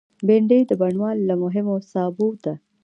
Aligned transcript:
بېنډۍ 0.27 0.61
د 0.67 0.71
بڼوال 0.81 1.17
له 1.29 1.35
مهمو 1.43 1.75
سابو 1.91 2.27
ده 2.43 2.53